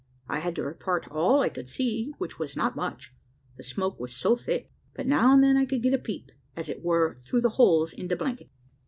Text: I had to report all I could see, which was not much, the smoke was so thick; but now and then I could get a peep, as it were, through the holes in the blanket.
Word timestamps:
I 0.27 0.39
had 0.39 0.55
to 0.55 0.63
report 0.63 1.07
all 1.11 1.41
I 1.43 1.49
could 1.49 1.69
see, 1.69 2.11
which 2.17 2.39
was 2.39 2.55
not 2.57 2.75
much, 2.75 3.13
the 3.57 3.61
smoke 3.61 3.99
was 3.99 4.15
so 4.15 4.35
thick; 4.35 4.71
but 4.95 5.05
now 5.05 5.31
and 5.31 5.43
then 5.43 5.57
I 5.57 5.65
could 5.65 5.83
get 5.83 5.93
a 5.93 5.99
peep, 5.99 6.31
as 6.55 6.69
it 6.69 6.81
were, 6.83 7.19
through 7.27 7.41
the 7.41 7.49
holes 7.49 7.93
in 7.93 8.07
the 8.07 8.15
blanket. 8.15 8.49